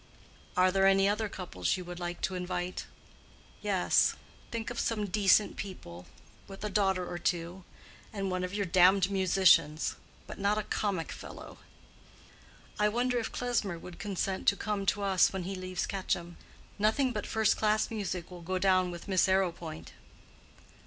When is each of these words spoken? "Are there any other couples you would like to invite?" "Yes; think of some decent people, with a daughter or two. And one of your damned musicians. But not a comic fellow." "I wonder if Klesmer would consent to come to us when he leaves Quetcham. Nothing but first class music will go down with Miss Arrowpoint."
"Are 0.57 0.71
there 0.71 0.87
any 0.87 1.07
other 1.07 1.29
couples 1.29 1.77
you 1.77 1.85
would 1.85 1.99
like 1.99 2.21
to 2.21 2.33
invite?" 2.33 2.87
"Yes; 3.61 4.15
think 4.49 4.71
of 4.71 4.79
some 4.79 5.05
decent 5.05 5.57
people, 5.57 6.07
with 6.47 6.63
a 6.63 6.71
daughter 6.71 7.07
or 7.07 7.19
two. 7.19 7.63
And 8.11 8.31
one 8.31 8.43
of 8.43 8.51
your 8.51 8.65
damned 8.65 9.11
musicians. 9.11 9.97
But 10.25 10.39
not 10.39 10.57
a 10.57 10.63
comic 10.63 11.11
fellow." 11.11 11.59
"I 12.79 12.89
wonder 12.89 13.19
if 13.19 13.31
Klesmer 13.31 13.77
would 13.77 13.99
consent 13.99 14.47
to 14.47 14.55
come 14.55 14.87
to 14.87 15.03
us 15.03 15.31
when 15.31 15.43
he 15.43 15.53
leaves 15.53 15.85
Quetcham. 15.85 16.35
Nothing 16.79 17.13
but 17.13 17.27
first 17.27 17.55
class 17.55 17.91
music 17.91 18.31
will 18.31 18.41
go 18.41 18.57
down 18.57 18.89
with 18.89 19.07
Miss 19.07 19.27
Arrowpoint." 19.29 19.89